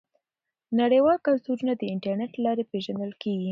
نړیوال 0.79 1.17
کلتورونه 1.27 1.73
د 1.77 1.83
انټرنیټ 1.93 2.31
له 2.35 2.43
لارې 2.45 2.63
پیژندل 2.71 3.11
کیږي. 3.23 3.49